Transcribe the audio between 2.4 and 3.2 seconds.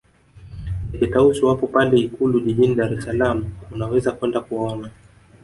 jijini dar es